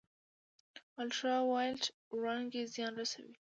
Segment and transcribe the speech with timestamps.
[1.01, 1.83] الټرا وایلیټ
[2.15, 3.29] وړانګې زیان رسوي